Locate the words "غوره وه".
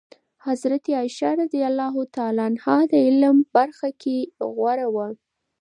4.55-5.07